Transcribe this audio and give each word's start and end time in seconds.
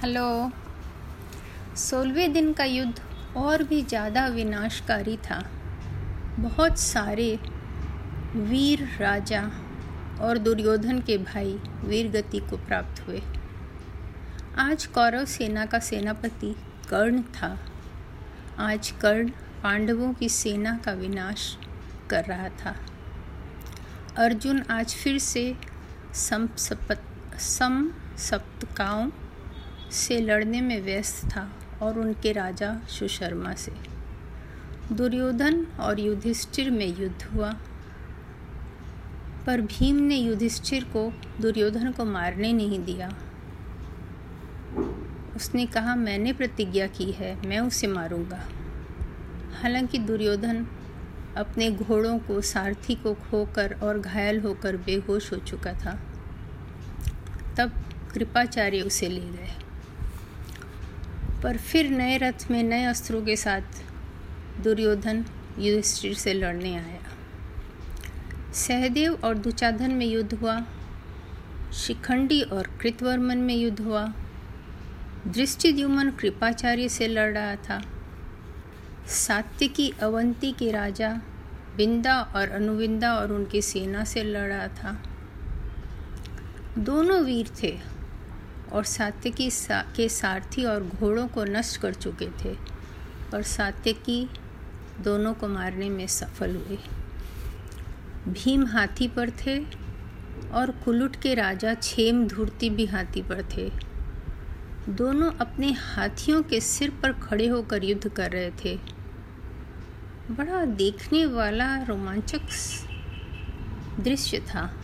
Hello. 0.00 0.50
सोलहवें 1.76 2.32
दिन 2.32 2.52
का 2.52 2.64
युद्ध 2.64 3.00
और 3.36 3.62
भी 3.62 3.80
ज़्यादा 3.82 4.26
विनाशकारी 4.26 5.16
था। 5.16 5.38
बहुत 6.38 6.78
सारे 6.78 7.38
वीर 8.36 8.86
राजा 9.00 9.40
और 10.20 10.38
दुर्योधन 10.38 11.00
के 11.00 11.16
भाई 11.18 11.58
वीरगति 11.84 12.40
को 12.40 12.56
प्राप्त 12.58 13.02
हुए। 13.08 13.22
आज 14.58 14.86
कौरव 14.86 15.24
सेना 15.26 15.66
का 15.66 15.78
सेनापति 15.80 16.54
कर्ण 16.90 17.22
था। 17.34 17.58
आज 18.60 18.90
कर्ण 19.02 19.28
पांडवों 19.62 20.12
की 20.14 20.28
सेना 20.28 20.78
का 20.84 20.92
विनाश 20.94 21.56
कर 22.10 22.24
रहा 22.24 22.48
था। 22.48 22.76
अर्जुन 24.18 24.62
आज 24.70 24.94
फिर 24.94 25.18
से 25.22 25.54
सम 26.16 26.48
सम 26.56 27.90
सप्तकाओं 28.20 29.10
से 29.92 30.20
लड़ने 30.20 30.60
में 30.60 30.82
व्यस्त 30.82 31.26
था 31.26 31.52
और 31.82 31.98
उनके 31.98 32.32
राजा 32.32 32.80
सुशर्मा 32.88 33.54
से। 33.54 33.72
दुर्योधन 34.92 35.66
और 35.80 36.00
युधिष्ठिर 36.00 36.70
में 36.70 37.00
युद्ध 37.00 37.22
हुआ। 37.22 37.56
पर 39.46 39.60
भीम 39.60 39.96
ने 39.96 40.16
युधिष्ठिर 40.16 40.84
को 40.84 41.12
दुर्योधन 41.40 41.92
को 41.92 42.04
मारने 42.04 42.52
नहीं 42.52 42.84
दिया। 42.84 43.18
उसने 45.36 45.66
कहा, 45.66 45.96
मैंने 45.96 46.32
प्रतिज्ञा 46.32 46.86
की 46.86 47.12
है, 47.12 47.48
मैं 47.48 47.58
उसे 47.58 47.86
मारूँगा। 47.86 48.48
हालाँकि 49.62 49.98
दुर्योधन 49.98 50.66
अपने 51.36 51.70
घोड़ों 51.70 52.18
को, 52.18 52.40
सारथी 52.40 52.94
को 52.94 53.14
खोकर 53.14 53.76
और 53.82 53.98
घायल 53.98 54.40
होकर 54.40 54.76
बेहोश 54.76 55.32
हो 55.32 55.36
चुका 55.36 55.72
था। 55.72 55.98
तब 57.56 57.72
कृपाचार्य 58.14 58.80
उसे 58.80 59.08
ले 59.08 59.20
गए। 59.20 59.67
पर 61.42 61.56
फिर 61.56 61.90
नए 61.90 62.18
रथ 62.18 62.50
में 62.50 62.62
नए 62.62 62.84
अस्त्रों 62.84 63.22
के 63.22 63.36
साथ 63.36 63.60
दुर्योधन 64.60 65.24
युधिष्ठिर 65.58 66.14
से 66.14 66.34
लड़ने 66.34 66.74
आया। 66.74 67.00
सहदेव 68.52 69.14
और 69.24 69.34
दुचाधन 69.34 69.90
में 69.90 70.06
युद्ध 70.06 70.34
हुआ। 70.34 70.66
शिखंडी 71.72 72.42
और 72.42 72.66
कृतवर्मन 72.80 73.38
में 73.38 73.54
युद्ध 73.54 73.80
हुआ। 73.80 74.12
दृष्टिद्युमन 75.26 76.10
कृपाचार्य 76.10 76.88
से 76.88 77.08
लड़ 77.08 77.32
रहा 77.32 77.56
था। 77.56 77.82
सात्विकी 79.06 79.94
अवंती 80.02 80.52
के 80.52 80.70
राजा 80.70 81.20
बिंदा 81.76 82.20
और 82.20 82.48
अनुविंदा 82.48 83.14
और 83.14 83.32
उनकी 83.32 83.62
सेना 83.62 84.04
से 84.04 84.22
लड़ 84.22 84.48
रहा 84.48 84.68
था। 84.68 85.02
दोनों 86.78 87.24
वीर 87.24 87.50
थे। 87.62 87.97
और 88.72 88.84
सात्यकी 88.84 89.50
सा, 89.50 89.82
के 89.96 90.08
सारथी 90.08 90.64
और 90.64 90.84
घोड़ों 90.84 91.28
को 91.28 91.44
नष्ट 91.44 91.80
कर 91.80 91.94
चुके 91.94 92.28
थे 92.44 92.56
और 93.34 93.42
सात्यकी 93.42 94.30
दोनों 95.00 95.34
को 95.34 95.48
मारने 95.48 95.90
में 95.90 96.06
सफल 96.06 96.56
हुए। 96.56 96.78
भीम 98.28 98.66
हाथी 98.66 99.08
पर 99.08 99.30
थे 99.30 99.64
और 100.52 100.70
कुलुट 100.84 101.16
के 101.16 101.34
राजा 101.34 101.74
छेम 101.74 102.26
धूर्ति 102.28 102.70
भी 102.70 102.86
हाथी 102.86 103.22
पर 103.22 103.48
थे। 103.56 103.72
दोनों 104.88 105.32
अपने 105.32 105.72
हाथियों 105.72 106.42
के 106.42 106.60
सिर 106.60 106.90
पर 106.90 107.12
खड़े 107.12 107.46
होकर 107.46 107.84
युद्ध 107.84 108.08
कर 108.08 108.30
रहे 108.30 108.50
थे। 108.50 108.78
बड़ा 110.30 110.64
देखने 110.64 111.26
वाला 111.26 111.82
रोमांचक 111.82 112.40
दृश्य 114.00 114.38
था। 114.40 114.74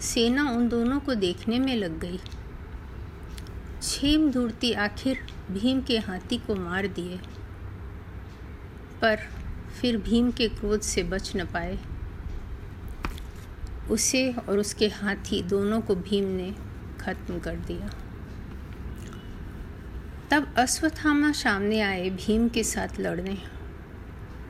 सेना 0.00 0.50
उन 0.50 0.68
दोनों 0.68 1.00
को 1.00 1.14
देखने 1.14 1.58
में 1.58 1.76
लग 1.76 2.00
गई। 2.00 2.20
छेम 3.86 4.30
धूर्ति 4.32 4.72
आखिर 4.72 5.18
भीम 5.50 5.80
के 5.82 5.98
हाथी 5.98 6.38
को 6.38 6.54
मार 6.54 6.86
दिए। 6.86 7.18
पर 9.02 9.16
फिर 9.80 9.96
भीम 9.96 10.30
के 10.30 10.48
क्रोध 10.48 10.80
से 10.80 11.02
बच 11.02 11.36
न 11.36 11.44
पाए। 11.44 11.78
उसे 13.90 14.32
और 14.32 14.58
उसके 14.58 14.88
हाथी 14.88 15.42
दोनों 15.42 15.80
को 15.80 15.94
भीम 15.94 16.24
ने 16.24 16.54
खत्म 17.00 17.38
कर 17.38 17.56
दिया। 17.56 17.90
तब 20.30 20.54
अश्वत्थामा 20.58 21.32
सामने 21.32 21.80
आए 21.80 22.10
भीम 22.10 22.48
के 22.48 22.64
साथ 22.64 23.00
लड़ने। 23.00 23.38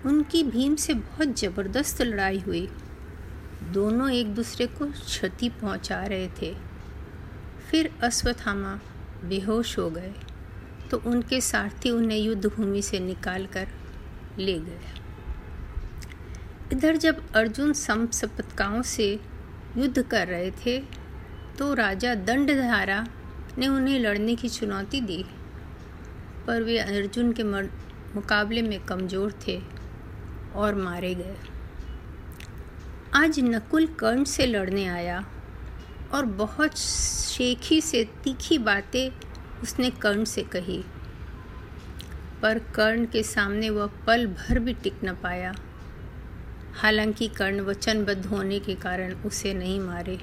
उनकी 0.06 0.42
भीम 0.42 0.76
से 0.76 0.94
बहुत 0.94 1.38
ज़बरदस्त 1.38 2.02
लड़ाई 2.02 2.38
हुई। 2.38 2.69
दोनों 3.72 4.10
एक 4.10 4.34
दूसरे 4.34 4.66
को 4.66 4.86
क्षति 4.86 5.48
पहुँचा 5.48 6.04
रहे 6.04 6.28
थे। 6.28 6.56
फिर 7.70 7.91
अश्वत्थामा 8.02 8.80
बेहोश 9.25 9.78
हो 9.78 9.88
गए 9.91 10.12
तो 10.91 11.03
उनके 11.06 11.41
सारथी 11.41 11.91
उन्हें 11.91 12.19
युद्ध 12.19 12.47
भूमि 12.47 12.82
से 12.82 12.99
निकाल 13.00 13.47
कर 13.47 13.69
ले 14.38 14.59
गए। 14.59 14.94
इधर 16.72 16.97
जब 16.97 17.22
अर्जुन 17.34 17.72
समसपतकाओं 17.72 18.82
से 18.82 19.09
युद्ध 19.76 20.03
कर 20.03 20.26
रहे 20.26 20.50
थे 20.56 20.78
तो 21.59 21.72
राजा 21.75 22.15
दंडधारा 22.15 23.06
ने 23.59 23.69
उन्हें 23.69 23.99
लड़ने 24.00 24.34
की 24.37 24.49
चुनौती 24.49 25.00
दी। 25.00 25.25
पर 26.47 26.62
वे 26.62 26.78
अर्जुन 26.78 27.32
के 27.32 27.43
मुकाबले 27.43 28.62
में 28.62 28.78
कमज़ोर 28.81 29.32
थे 29.47 29.60
और 30.55 30.75
मारे 30.75 31.15
गए। 31.15 31.37
आज 33.15 33.41
नकुल 33.41 33.87
कर्ण 34.00 34.25
से 34.25 34.47
लड़ने 34.47 34.87
आया। 34.87 35.25
और 36.12 36.25
बहुत 36.25 36.78
शेखी 36.78 37.81
से 37.81 38.05
तीखी 38.05 38.59
बातें 38.59 39.11
उसने 39.62 39.91
कर्ण 39.91 40.25
से 40.25 40.43
कही। 40.43 40.84
पर 42.43 42.59
कर्ण 42.59 43.06
के 43.06 43.22
सामने 43.22 43.71
वह 43.71 43.87
पल 44.06 44.27
भर 44.27 44.59
भी 44.59 44.75
टिक 44.75 44.94
न 45.05 45.12
पाया। 45.12 45.55
हालाँकि 46.75 47.28
कर्ण 47.28 47.61
वचनबद्ध 47.61 48.27
होने 48.27 48.61
के 48.61 48.75
कारण 48.75 49.15
उसे 49.15 49.55
नहीं 49.55 49.81
मारे। 49.81 50.21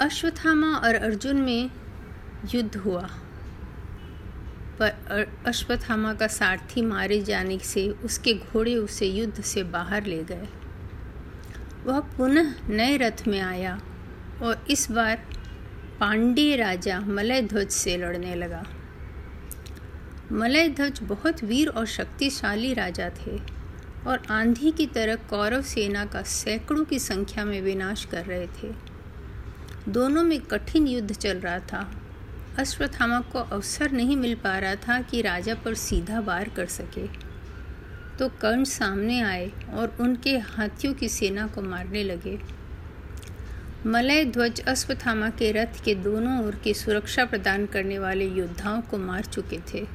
अश्वत्थामा 0.00 0.76
और 0.76 0.94
अर्जुन 0.94 1.36
में 1.36 1.70
युद्ध 2.54 2.76
हुआ। 2.76 3.10
पर 4.78 5.32
अश्वत्थामा 5.46 6.14
का 6.14 6.26
सारथी 6.26 6.82
मारे 6.82 7.22
जाने 7.22 7.58
से 7.58 7.88
उसके 7.88 8.34
घोड़े 8.34 8.74
उसे 8.74 9.06
युद्ध 9.06 9.40
से 9.40 9.62
बाहर 9.62 10.06
ले 10.06 10.24
गए। 10.24 10.48
वह 11.84 12.00
पुनः 12.00 12.54
नए 12.68 12.96
रथ 12.96 13.26
में 13.28 13.40
आया 13.40 13.80
और 14.42 14.66
इस 14.70 14.90
बार 14.90 15.22
पांड्य 16.00 16.56
राजा 16.56 17.00
मलय 17.00 17.42
ध्वज 17.42 17.68
से 17.68 17.96
लड़ने 17.96 18.34
लगा। 18.34 18.64
मलय 20.32 20.68
ध्वज 20.68 21.00
बहुत 21.02 21.44
वीर 21.44 21.68
और 21.68 21.86
शक्तिशाली 21.86 22.74
राजा 22.74 23.08
थे 23.08 23.40
और 24.06 24.22
आंधी 24.30 24.70
की 24.70 24.86
तरह 24.86 25.14
कौरव 25.14 25.62
सेना 25.62 26.04
का 26.04 26.22
सैकड़ों 26.22 26.84
की 26.84 26.98
संख्या 26.98 27.44
में 27.44 27.60
विनाश 27.62 28.04
कर 28.04 28.24
रहे 28.24 28.46
थे। 28.46 28.72
दोनों 29.88 30.22
में 30.22 30.40
कठिन 30.40 30.86
युद्ध 30.86 31.12
चल 31.12 31.38
रहा 31.38 31.58
था। 31.58 31.94
अश्वत्थामा 32.58 33.20
को 33.20 33.38
अवसर 33.38 33.90
नहीं 33.90 34.16
मिल 34.16 34.34
पा 34.34 34.58
रहा 34.58 34.74
था 34.74 35.00
कि 35.02 35.22
राजा 35.22 35.54
पर 35.54 35.74
सीधा 35.74 36.20
वार 36.20 36.48
कर 36.48 36.66
सके। 36.66 37.21
तो 38.18 38.28
कर्ण 38.28 38.64
सामने 38.64 39.20
आए 39.20 39.52
और 39.74 39.96
उनके 40.00 40.38
हाथियों 40.38 40.94
की 40.94 41.08
सेना 41.08 41.46
को 41.46 41.62
मारने 41.62 42.02
लगे। 42.02 42.38
मलय 43.86 44.24
ध्वज 44.24 44.60
अश्वथामा 44.60 45.30
के 45.30 45.52
रथ 45.52 45.82
के 45.84 45.94
दोनों 45.94 46.44
ओर 46.44 46.54
की 46.54 46.74
सुरक्षा 46.74 47.24
प्रदान 47.24 47.66
करने 47.66 47.98
वाले 47.98 48.24
योद्धाओं 48.24 48.80
को 48.80 48.98
मार 48.98 49.24
चुके 49.24 49.58
थे। 49.74 49.86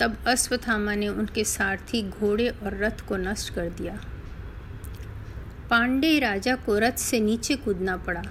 तब 0.00 0.16
अश्वथामा 0.26 0.94
ने 0.94 1.08
उनके 1.08 1.44
सारथी 1.44 2.02
घोड़े 2.02 2.48
और 2.48 2.76
रथ 2.76 3.00
को 3.00 3.16
नष्ट 3.16 3.54
कर 3.54 3.68
दिया। 3.70 4.00
पांडे 5.70 6.18
राजा 6.18 6.56
को 6.56 6.78
रथ 6.78 6.96
से 6.96 7.20
नीचे 7.20 7.56
कूदना 7.56 7.96
पड़ा। 7.96 8.22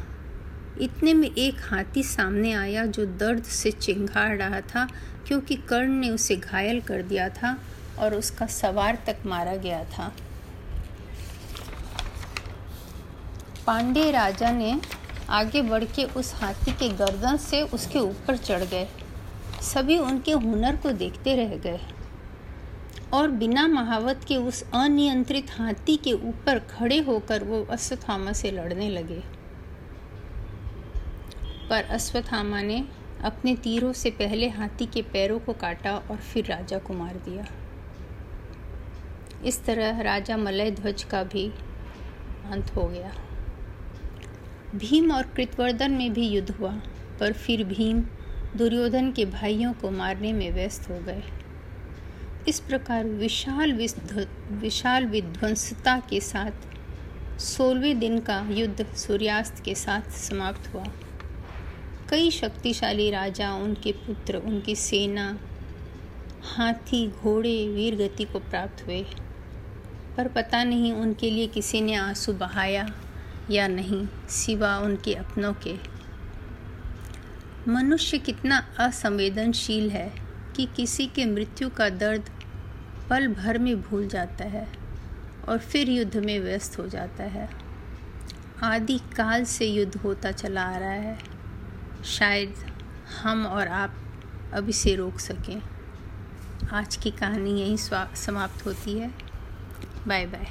इतने 0.81 1.13
में 1.13 1.35
एक 1.35 1.55
हाथी 1.61 2.03
सामने 2.03 2.51
आया 2.53 2.85
जो 2.85 3.05
दर्द 3.05 3.43
से 3.43 3.71
चिंगाड़ 3.71 4.37
रहा 4.37 4.61
था, 4.61 4.87
क्योंकि 5.27 5.55
कर्ण 5.55 5.91
ने 5.91 6.09
उसे 6.09 6.35
घायल 6.35 6.81
कर 6.81 7.01
दिया 7.01 7.29
था। 7.29 7.57
और 8.01 8.15
उसका 8.15 8.45
सवार 8.45 8.97
तक 9.05 9.17
मारा 9.25 9.55
गया 9.55 9.83
था। 9.83 10.11
पांडे 13.67 14.11
राजा 14.11 14.51
ने 14.51 14.81
आगे 15.29 15.61
बढ़ 15.61 15.83
के 15.83 16.03
उस 16.03 16.33
हाथी 16.35 16.71
के 16.71 16.89
गर्दन 16.89 17.37
से 17.37 17.61
उसके 17.61 17.99
ऊपर 17.99 18.37
चढ़ 18.37 18.63
गए। 18.63 18.87
सभी 19.61 19.97
उनके 19.97 20.31
हुनर 20.31 20.75
को 20.75 20.91
देखते 20.91 21.35
रह 21.35 21.55
गए। 21.57 21.79
और 23.13 23.31
बिना 23.31 23.67
महावत 23.67 24.23
के 24.27 24.35
उस 24.37 24.63
अनियंत्रित 24.73 25.51
हाथी 25.51 25.97
के 25.97 26.13
ऊपर 26.13 26.59
खड़े 26.59 26.99
होकर 26.99 27.43
वो 27.43 27.67
अश्वत्थामा 27.71 28.33
से 28.33 28.51
लड़ने 28.51 28.89
लगे। 28.89 29.23
पर 31.69 31.83
अश्वत्थामा 31.83 32.61
ने 32.61 32.83
अपने 33.23 33.55
तीरों 33.55 33.93
से 33.93 34.09
पहले 34.09 34.49
हाथी 34.49 34.85
के 34.85 35.01
पैरों 35.01 35.39
को 35.39 35.53
काटा 35.53 35.91
और 36.11 36.17
फिर 36.17 36.45
राजा 36.45 36.77
को 36.77 36.93
मार 36.93 37.15
दिया। 37.15 37.45
इस 39.45 39.63
तरह 39.65 40.01
राजा 40.01 40.37
मलय 40.37 40.71
ध्वज 40.71 41.03
का 41.03 41.23
भी 41.23 41.51
अंत 42.51 42.75
हो 42.75 42.87
गया। 42.87 43.13
भीम 44.75 45.11
और 45.11 45.23
कृतवर्धन 45.27 45.91
में 45.91 46.13
भी 46.13 46.27
युद्ध 46.27 46.51
हुआ, 46.51 46.71
पर 47.19 47.33
फिर 47.33 47.63
भीम 47.63 48.01
दुर्योधन 48.57 49.11
के 49.11 49.25
भाइयों 49.25 49.73
को 49.73 49.91
मारने 49.91 50.33
में 50.33 50.51
व्यस्त 50.51 50.89
हो 50.89 50.99
गए। 50.99 51.23
इस 52.47 52.59
प्रकार 52.59 53.05
विशाल 53.05 53.73
विशाल 54.51 55.05
विध्वंसता 55.05 55.97
के 56.09 56.19
साथ 56.19 57.39
सोलहवें 57.39 57.99
दिन 57.99 58.19
का 58.19 58.47
युद्ध 58.49 58.85
सूर्यास्त 58.95 59.63
के 59.65 59.75
साथ 59.75 60.11
समाप्त 60.11 60.73
हुआ। 60.73 60.85
कई 62.09 62.31
शक्तिशाली 62.31 63.09
राजा, 63.11 63.53
उनके 63.53 63.91
पुत्र, 63.91 64.37
उनकी 64.37 64.75
सेना, 64.75 65.39
हाथी, 66.55 67.07
घोड़े, 67.07 67.67
वीरगति 67.67 68.23
को 68.23 68.39
प्राप्त 68.39 68.85
हुए। 68.87 69.05
पर 70.17 70.27
पता 70.27 70.63
नहीं 70.63 70.93
उनके 70.93 71.31
लिए 71.31 71.47
किसी 71.47 71.81
ने 71.81 71.95
आँसू 71.95 72.33
बहाया 72.33 72.93
या 73.51 73.67
नहीं, 73.67 74.07
सिवा 74.29 74.77
उनके 74.77 75.13
अपनों 75.13 75.53
के। 75.53 75.75
मनुष्य 77.67 78.17
कितना 78.17 78.67
असंवेदनशील 78.79 79.91
है 79.91 80.13
कि 80.55 80.65
किसी 80.75 81.07
के 81.07 81.25
मृत्यु 81.25 81.69
का 81.69 81.89
दर्द 81.89 82.29
पल 83.09 83.27
भर 83.27 83.57
में 83.57 83.81
भूल 83.81 84.07
जाता 84.07 84.43
है 84.43 84.67
और 85.47 85.57
फिर 85.57 85.89
युद्ध 85.89 86.17
में 86.17 86.39
व्यस्त 86.39 86.79
हो 86.79 86.87
जाता 86.87 87.23
है। 87.23 87.49
आदि 88.63 88.97
काल 88.97 89.43
से 89.43 89.65
युद्ध 89.65 89.97
होता 89.97 90.31
चला 90.31 90.63
आ 90.63 90.77
रहा 90.77 90.89
है। 90.89 91.17
शायद 92.05 92.55
हम 93.23 93.45
और 93.45 93.67
आप 93.67 93.93
अब 94.53 94.69
इसे 94.69 94.95
रोक 94.95 95.19
सकें। 95.19 95.61
आज 96.73 96.95
की 96.95 97.11
कहानी 97.11 97.61
यहीं 97.61 97.77
समाप्त 98.15 98.65
होती 98.65 98.99
है। 98.99 99.30
Bye 100.05 100.25
bye. 100.27 100.49